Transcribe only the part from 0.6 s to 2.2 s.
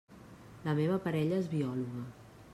La meva parella és biòloga.